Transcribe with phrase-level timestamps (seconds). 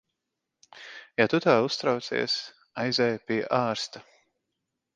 [1.21, 2.39] Ja tu tā uztraucies,
[2.87, 4.03] aizej pie ārsta.